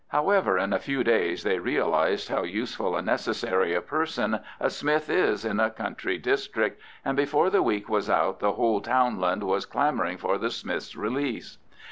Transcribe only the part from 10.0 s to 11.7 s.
for the smith's release.